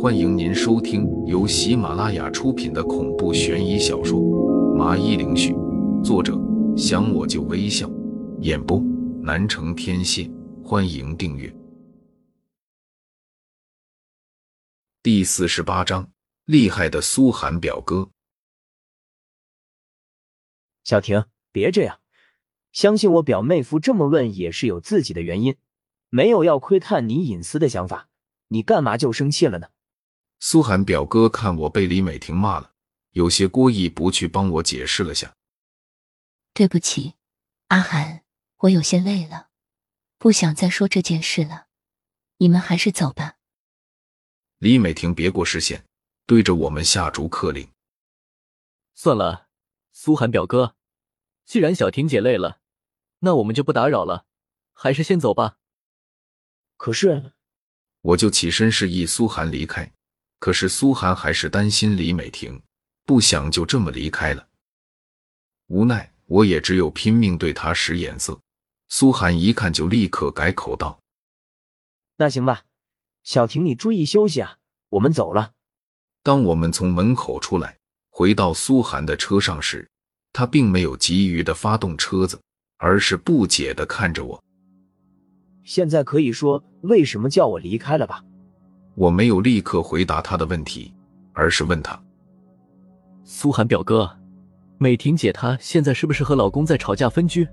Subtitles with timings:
[0.00, 4.18] 欢迎您收听由喜马拉雅出品的恐怖悬疑小说
[4.74, 5.52] 《麻衣灵絮》，
[6.02, 6.36] 作者
[6.76, 7.88] 想我就微笑，
[8.40, 8.80] 演播
[9.22, 10.28] 南城天蝎。
[10.64, 11.54] 欢迎订阅。
[15.04, 16.10] 第四十八章：
[16.46, 18.10] 厉害的苏寒表哥。
[20.82, 22.00] 小婷，别这样，
[22.72, 25.54] 相信我，表妹夫这么问也是有自己的原因，
[26.10, 28.08] 没有要窥探你隐私的想法。
[28.52, 29.68] 你干嘛就生气了呢？
[30.38, 32.74] 苏寒表哥看我被李美婷骂了，
[33.12, 35.34] 有些过意不去，帮我解释了下。
[36.52, 37.14] 对不起，
[37.68, 38.24] 阿寒，
[38.58, 39.48] 我有些累了。
[40.18, 41.68] 不想再说这件事了，
[42.36, 43.38] 你们还是走吧。
[44.58, 45.86] 李美婷别过视线，
[46.26, 47.72] 对着我们下逐客令。
[48.94, 49.48] 算了，
[49.92, 50.76] 苏寒表哥，
[51.46, 52.60] 既然小婷姐累了，
[53.20, 54.26] 那我们就不打扰了，
[54.74, 55.56] 还是先走吧。
[56.76, 57.32] 可是，
[58.02, 59.90] 我就起身示意苏寒离开，
[60.38, 62.60] 可是苏寒还是担心李美婷，
[63.04, 64.46] 不想就这么离开了。
[65.68, 68.38] 无奈，我也只有拼命对他使眼色。
[68.88, 71.00] 苏寒一看就立刻改口道
[72.18, 72.62] ：“那行吧，
[73.22, 74.58] 小婷，你注意休息啊，
[74.90, 75.52] 我们走了。”
[76.22, 77.78] 当我们从门口出来，
[78.10, 79.88] 回到苏寒的车上时，
[80.32, 82.38] 他并没有急于的发动车子，
[82.76, 84.44] 而是不解的看着我。
[85.64, 88.24] 现在可以说为什么叫我离开了吧？
[88.94, 90.92] 我没有立刻回答他的问题，
[91.32, 91.98] 而是问他
[93.24, 94.10] ：“苏寒表哥，
[94.76, 97.48] 美婷姐她现在是不是和老公在吵架分居？”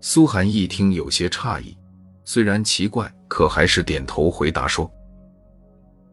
[0.00, 1.76] 苏寒一听有些诧异，
[2.24, 4.90] 虽然奇怪，可还是点头回答说：“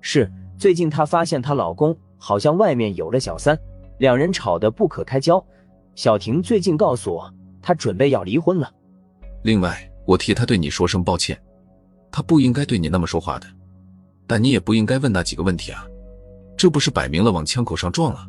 [0.02, 3.58] 是最近她发现她老公好像外面有了小三，
[4.00, 5.44] 两人吵得不可开交。
[5.96, 8.72] 小婷最近告诉我，她准备要离婚了。
[9.44, 11.39] 另外，我替他对你说声抱歉，
[12.11, 13.48] 他不应该对你那么说话的，
[14.28, 15.86] 但你也不应该问那几个问题啊，
[16.56, 18.28] 这不是摆明了往枪口上撞了？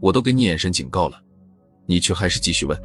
[0.00, 1.20] 我都给你眼神警告了，
[1.86, 2.78] 你却还是继续问。”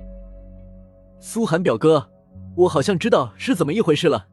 [1.21, 2.09] 苏寒表哥，
[2.55, 4.27] 我好像知道是怎么一回事了。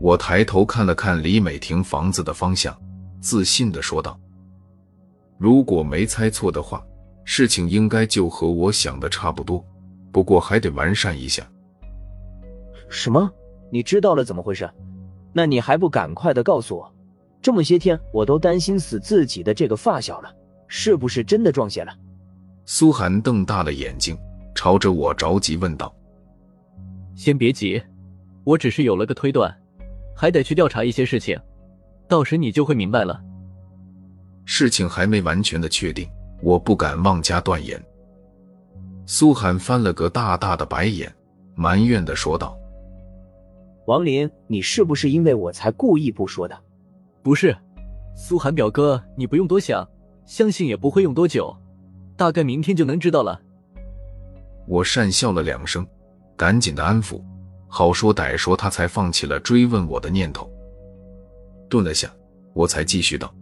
[0.00, 2.76] 我抬头看了看李美婷房子的方向，
[3.20, 4.18] 自信的说道
[5.38, 6.82] ：“如果没猜错的话，
[7.24, 9.64] 事情应该就和我想的差不多，
[10.10, 11.46] 不过还得完善一下。”
[12.90, 13.32] 什么？
[13.70, 14.68] 你知道了怎么回事？
[15.32, 16.92] 那你还不赶快的告诉我！
[17.40, 20.30] 这么些天，我都担心死自己的这个发小了，
[20.66, 21.92] 是不是真的撞邪了？
[22.66, 24.14] 苏寒瞪大了眼睛。
[24.52, 25.94] 朝着我着急问道
[27.14, 27.80] ：“先别急，
[28.44, 29.50] 我只是有了个推断，
[30.14, 31.40] 还得去调查一些事情，
[32.06, 33.18] 到时你就会明白了。
[34.44, 36.06] 事情还没完全的确定，
[36.42, 37.82] 我不敢妄加断言。”
[39.06, 41.10] 苏寒翻了个大大的白眼，
[41.54, 42.58] 埋怨的说道
[43.90, 46.56] ：“王林，你是不是因为我才故意不说的？
[47.24, 47.56] 不是，
[48.14, 49.84] 苏寒表哥，你不用多想，
[50.24, 51.52] 相信也不会用多久，
[52.16, 53.42] 大概明天就能知道了。”
[54.68, 55.84] 我讪笑了两声，
[56.36, 57.20] 赶紧的安抚，
[57.66, 60.48] 好说歹说，他才放弃了追问我的念头。
[61.68, 62.08] 顿了下，
[62.54, 63.34] 我才继续道：“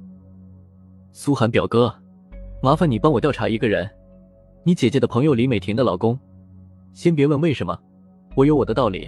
[1.13, 1.95] 苏寒表哥，
[2.63, 3.87] 麻烦你帮我调查一个人，
[4.65, 6.19] 你姐姐的朋友李美婷的老公。
[6.95, 7.79] 先别问为什么，
[8.35, 9.07] 我有我的道理。”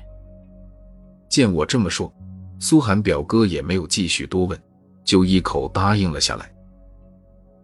[1.31, 2.13] 见我这么说，
[2.59, 4.61] 苏寒表哥也没有继续多问，
[5.05, 6.53] 就一口答应了下来。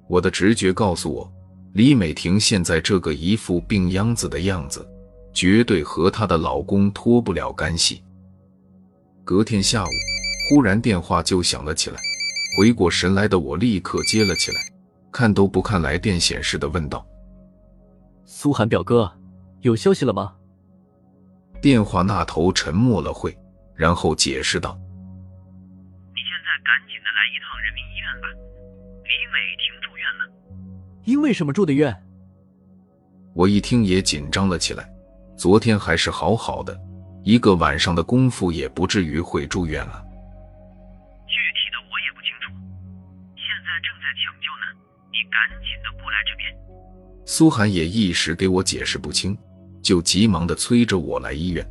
[0.09, 1.31] 我的直觉告诉我。
[1.73, 4.89] 李美婷现在这个一副病秧子的样子，
[5.35, 8.03] 绝对和她的老公脱不了干系。
[9.27, 9.89] 隔天下午，
[10.49, 12.01] 忽然电话就响了起来。
[12.57, 14.61] 回过神来的我立刻接了起来，
[15.13, 17.07] 看都不看来电显示的问道
[18.25, 19.13] ：“苏寒表哥，
[19.61, 20.33] 有消息了吗？”
[21.61, 23.37] 电话那头沉默了会，
[23.77, 24.77] 然后解释道
[26.15, 28.29] ：“你现在赶紧的来一趟人民医院吧，
[29.05, 30.27] 李美婷住院了。”
[31.05, 31.95] 因为什么住的院？
[33.35, 34.89] 我一听也紧张了起来。
[35.37, 36.75] 昨天还是好好的，
[37.23, 40.03] 一个晚上的功夫也不至于会住院啊。
[41.29, 42.51] 具体的我也不清楚，
[43.37, 44.65] 现在正在抢救呢。
[45.13, 46.51] 你赶紧的过来这边。
[47.27, 49.37] 苏寒也一时给我解释不清，
[49.83, 51.63] 就急忙的催着我来医院。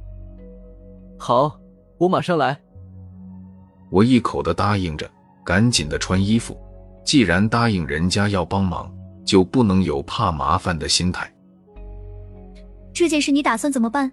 [1.17, 1.59] 好，
[1.97, 2.59] 我马上来。
[3.89, 5.09] 我一口的答应着，
[5.43, 6.57] 赶紧的穿衣服。
[7.03, 8.93] 既然答应人家要帮忙。
[9.25, 11.27] 就不能有怕麻烦的心态。
[12.93, 14.09] 这件事你打算怎么办？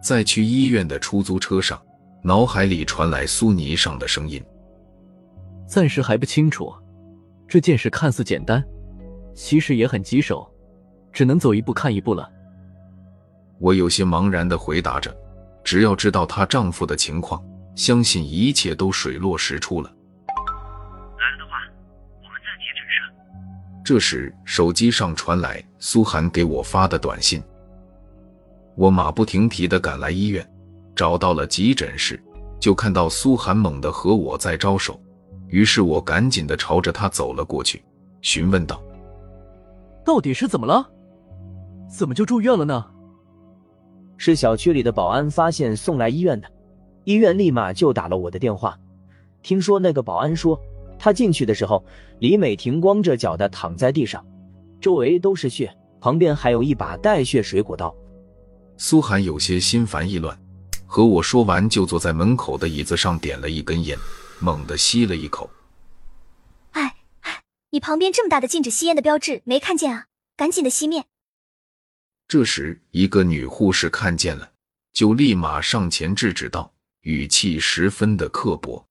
[0.00, 1.76] 在去医院的出租车上，
[2.22, 4.40] 脑海里传来苏泥上的声音。
[5.66, 6.72] 暂时还不清楚，
[7.46, 8.64] 这件事看似简单，
[9.34, 10.48] 其实也很棘手，
[11.12, 12.30] 只能走一步看一步了。
[13.58, 15.14] 我有些茫然的回答着，
[15.62, 17.42] 只要知道她丈夫的情况，
[17.74, 19.88] 相信一切都水落石出了。
[19.88, 21.58] 来了的话，
[22.22, 23.84] 我们再接诊室。
[23.84, 27.42] 这时，手机上传来苏涵给我发的短信，
[28.76, 30.48] 我马不停蹄地赶来医院，
[30.94, 32.22] 找到了急诊室，
[32.58, 35.00] 就看到苏涵猛地和我在招手，
[35.48, 37.82] 于是我赶紧地朝着他走了过去，
[38.22, 38.80] 询问道
[40.04, 40.88] ：“到底是怎么了？
[41.88, 42.86] 怎么就住院了呢？”
[44.22, 46.52] 是小区里的保安发现送来医院的，
[47.04, 48.78] 医院立马就打了我的电话。
[49.42, 50.60] 听说那个保安说，
[50.98, 51.82] 他进去的时候，
[52.18, 54.22] 李美婷光着脚的躺在地上，
[54.78, 57.96] 周围都是血，旁边还有一把带血水果刀。
[58.76, 60.38] 苏涵有些心烦意乱，
[60.84, 63.96] 和我说完，就坐在门口的椅子上点了一根烟，
[64.38, 65.48] 猛地吸了一口。
[66.72, 70.04] 哎哎，你旁边这么大的禁止吸烟的标志，没看见啊？
[70.36, 71.04] 赶紧的熄灭！
[72.30, 74.52] 这时，一个女护士看见了，
[74.92, 78.86] 就立马上前制止道，语气十分的刻薄。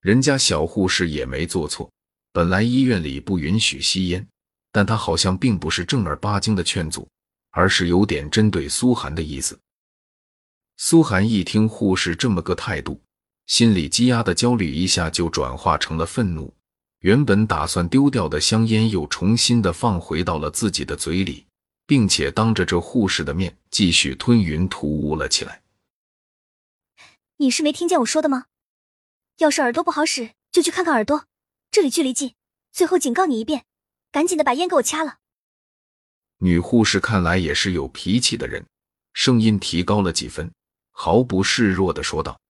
[0.00, 1.92] 人家小护士也没做错，
[2.32, 4.26] 本来医院里不允许吸烟，
[4.72, 7.06] 但她好像并不是正儿八经的劝阻，
[7.50, 9.60] 而是有点针对苏涵的意思。
[10.78, 12.98] 苏涵一听护士这么个态度，
[13.48, 16.50] 心里积压的焦虑一下就转化成了愤怒，
[17.00, 21.44] 原本打算丢掉的香烟又重新的放回到了自己的嘴里。
[21.86, 25.62] 并且当着这护士的面继续吞云吐雾了起来。
[27.36, 28.46] 你是没听见我说的吗？
[29.38, 31.26] 要是耳朵不好使，就去看看耳朵，
[31.70, 32.34] 这里距离近。
[32.70, 33.64] 最后警告你一遍，
[34.10, 35.18] 赶紧的把烟给我掐了。
[36.38, 38.66] 女护士看来也是有脾气的人，
[39.12, 40.52] 声音提高了几分，
[40.90, 42.40] 毫不示弱的说道：“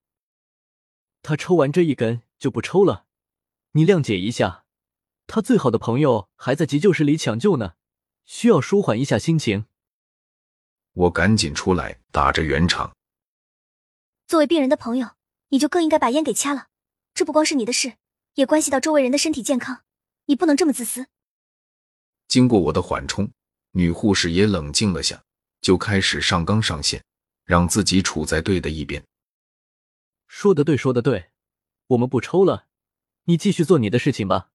[1.22, 3.04] 他抽完这一根就不抽了，
[3.72, 4.64] 你谅解一下，
[5.26, 7.74] 他最好的朋友还在急救室里抢救呢。”
[8.24, 9.66] 需要舒缓一下心情，
[10.92, 12.96] 我赶紧出来打着圆场。
[14.26, 15.10] 作为病人的朋友，
[15.48, 16.68] 你就更应该把烟给掐了。
[17.12, 17.94] 这不光是你的事，
[18.34, 19.84] 也关系到周围人的身体健康，
[20.24, 21.06] 你不能这么自私。
[22.26, 23.30] 经过我的缓冲，
[23.72, 25.22] 女护士也冷静了下，
[25.60, 27.04] 就开始上纲上线，
[27.44, 29.04] 让自己处在对的一边。
[30.26, 31.30] 说的对，说的对，
[31.88, 32.66] 我们不抽了，
[33.24, 34.50] 你继续做你的事情吧。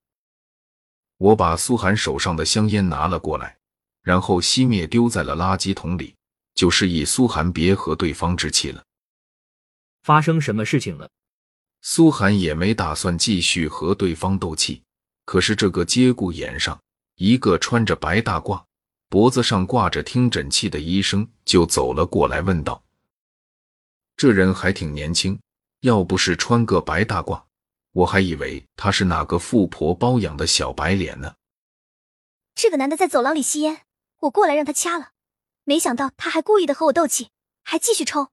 [1.17, 3.58] 我把苏涵手上的香烟拿了过来。
[4.01, 6.15] 然后熄灭，丢在了垃圾桶里，
[6.55, 8.83] 就示意苏寒别和对方置气了。
[10.03, 11.09] 发生什么事情了？
[11.81, 14.81] 苏寒也没打算继续和对方斗气，
[15.25, 16.79] 可是这个节骨眼上，
[17.15, 18.61] 一个穿着白大褂、
[19.09, 22.83] 脖子上挂着听诊器的医生就走了过来，问道
[24.17, 25.39] ：“这人还挺年轻，
[25.81, 27.41] 要不是穿个白大褂，
[27.91, 31.35] 我还以为他是哪个富婆包养的小白脸呢。”
[32.55, 33.85] 这个男的在走廊里吸烟。
[34.21, 35.11] 我过来让他掐了，
[35.63, 37.29] 没想到他还故意的和我斗气，
[37.63, 38.29] 还继续抽。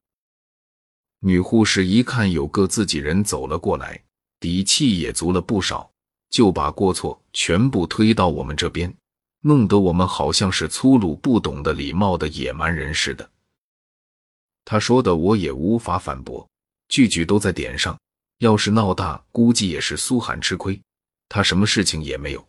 [1.19, 4.03] 女护士一看有个自己人走了过来，
[4.39, 5.91] 底气也足了不少，
[6.29, 8.93] 就把过错全部推到我们这边，
[9.41, 13.29] 弄得我们好像是粗鲁不懂得礼貌的野蛮人似的。
[14.65, 16.45] 他说的我也无法反驳，
[16.89, 17.97] 句句都在点上。
[18.39, 20.79] 要是闹大，估计也是苏涵吃亏，
[21.29, 22.45] 他什么事情也没有。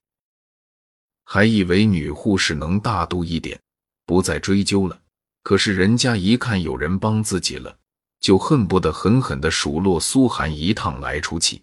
[1.30, 3.60] 还以为女护士能大度一点，
[4.06, 4.98] 不再追究了。
[5.42, 7.76] 可是人家一看有人帮自己了，
[8.18, 11.62] 就恨不得狠狠的数落苏寒一趟来出气。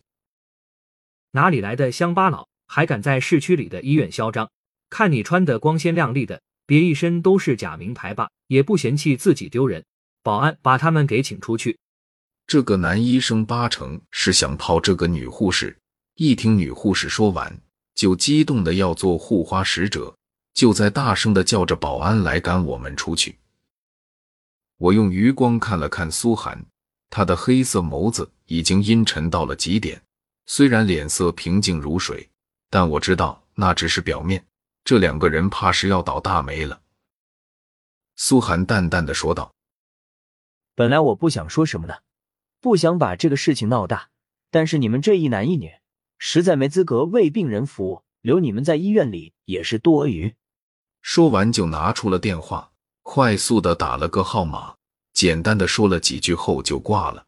[1.32, 4.52] 哪里来的乡巴佬，还敢在市区里的医院嚣张？
[4.92, 9.84] 看你穿的光鲜亮丽的，别一身都是假名牌吧，也不嫌弃自己丢人。
[10.22, 11.80] 保安，把他们给请出去。
[12.46, 15.76] 这个男医生八成是想泡这个女护士。
[16.14, 17.60] 一听女护士说完。
[17.96, 20.14] 就激动的要做护花使者，
[20.54, 23.38] 就在大声的叫着保安来赶我们出去。
[24.78, 26.64] 我用余光看了看苏涵，
[27.10, 30.02] 他的黑色眸子已经阴沉到了极点，
[30.46, 32.30] 虽然脸色平静如水，
[32.70, 34.46] 但我知道那只是表面。
[34.84, 36.82] 这两个人怕是要倒大霉了。
[38.18, 39.54] 苏涵淡淡的说道
[40.76, 42.04] ：“本来我不想说什么的，
[42.60, 44.10] 不想把这个事情闹大，
[44.52, 45.72] 但是你们这一男一女。”
[46.18, 50.34] 实在没资格为病人服务，留你们在医院里也是多余。
[51.02, 52.72] 说完就拿出了电话，
[53.04, 54.76] 快速的打了个号码，
[55.14, 57.28] 简单的说了几句后就挂了。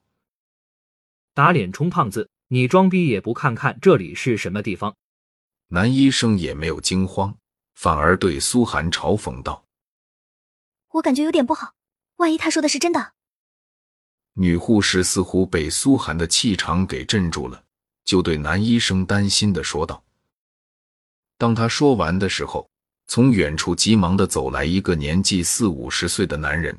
[1.33, 4.95] 打脸充胖子，你装逼也不看看这里是什么地方？
[5.67, 7.37] 男医生也没有惊慌，
[7.75, 9.65] 反而对苏涵嘲讽道
[10.93, 11.73] ：“我感觉有点不好，
[12.15, 13.13] 万一他说的是真的。”
[14.33, 17.65] 女护士似乎被苏涵的气场给镇住了。
[18.07, 20.01] 就对男医生担心的说道。
[21.37, 22.67] 当他说完的时候，
[23.07, 26.75] 从远处急忙的走来一个年纪四五十岁的男人，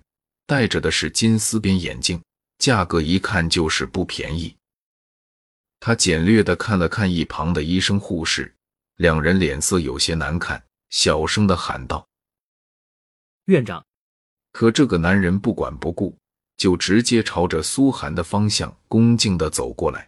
[0.47, 2.19] 戴着的是金丝边眼镜，
[2.59, 4.57] 价格一看就是不便宜。
[5.81, 8.53] 他简略的看了看一旁的医生护士，
[8.97, 12.09] 两人脸色有些难看，小声的喊道
[13.45, 13.85] ：“院长。”
[14.51, 16.17] 可这个男人不管不顾，
[16.57, 20.08] 就直接朝着苏寒的方向恭敬的走过来。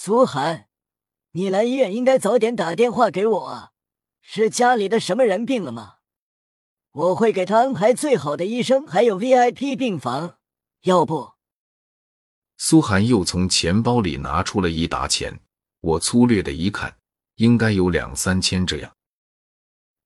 [0.00, 0.68] 苏寒，
[1.32, 3.72] 你来医院应该早点打电话给我啊！
[4.22, 5.96] 是家里的什么人病了吗？
[6.92, 10.38] 我会给他安排最好的医生，还有 VIP 病房。
[10.82, 11.32] 要不，
[12.56, 15.40] 苏寒又从钱包里拿出了一沓钱，
[15.80, 16.96] 我粗略的一看，
[17.34, 18.94] 应该有两三千这样。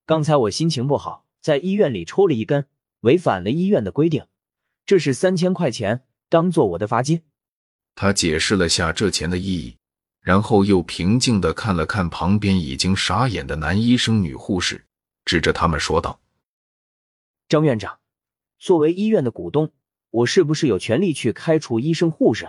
[0.07, 2.67] 刚才我心情不好，在医院里抽了一根。
[3.01, 4.27] 违反了医院的规定，
[4.87, 7.25] 这是三千块钱，当做我的罚金。
[7.95, 9.77] 他解释了下这钱的意义，
[10.23, 14.87] 然后又平静的看了看旁边已经傻眼的男医生、女护士，
[15.25, 16.21] 指着他们说道
[17.49, 17.99] ：“张院长，
[18.59, 19.73] 作为医院的股东，
[20.11, 22.49] 我是不是有权利去开除医生、护士？”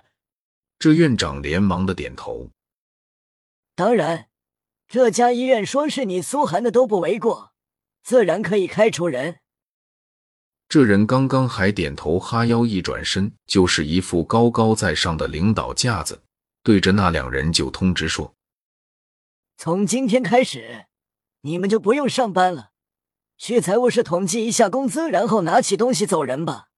[0.79, 2.51] 这院长连忙的点头
[3.75, 4.27] ：“当然，
[4.87, 7.53] 这家医院说是你苏寒的都不为过，
[8.03, 9.39] 自然可以开除人。”
[10.69, 16.22] 这人刚刚还点头哈腰，一转身就是一副高高在上的领导架子，
[16.63, 18.35] 对着那两人就通知说
[19.57, 20.85] ：“从今天开始，
[21.41, 22.71] 你们就不用上班了，
[23.37, 26.69] 去财务室统计一下工资，然后拿起东西走人吧。”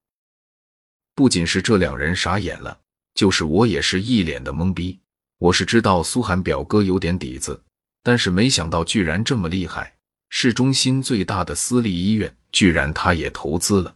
[1.13, 2.81] 不仅是这两人傻眼了，
[3.13, 4.99] 就是我也是一脸的懵逼。
[5.37, 7.63] 我是知道苏寒表哥有点底子，
[8.01, 9.95] 但是没想到居然这么厉害。
[10.29, 13.95] 市中心最大的私立医院，居然他也投资了。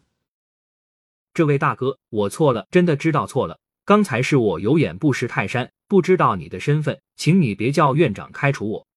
[1.34, 3.60] 这位大哥，我错了，真的知道错了。
[3.90, 8.88] 刚才是我有眼不识泰山，不知道你的身份，请你别叫院长开除我。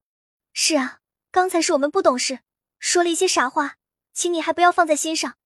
[0.53, 0.99] 是啊，
[1.31, 2.41] 刚才是我们不懂事，
[2.79, 3.77] 说了一些傻话，
[4.13, 5.39] 请你还不要放在心上。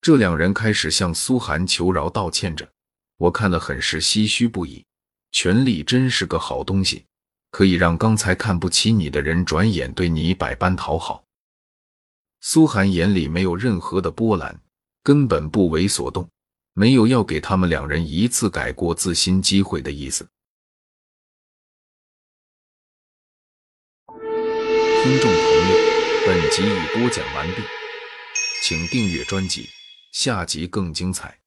[0.00, 2.70] 这两人开始向苏寒求饶道歉着，
[3.16, 4.86] 我看了很是唏嘘不已。
[5.32, 7.06] 权力真是个好东西。
[7.50, 11.24] 可以让刚才看不起你的人转眼对你百般讨好。
[12.40, 14.60] 苏寒眼里没有任何的波澜，
[15.02, 16.30] 根本不为所动，
[16.78, 20.28] 没有要给他们两人一次改过自新机会的意思。
[25.02, 25.76] 听众朋友，
[26.24, 27.62] 本集已播讲完毕，
[28.62, 29.68] 请订阅专辑，
[30.12, 31.37] 下集更精彩。